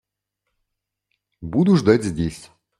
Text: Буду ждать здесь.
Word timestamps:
Буду 1.41 1.75
ждать 1.77 2.03
здесь. 2.03 2.49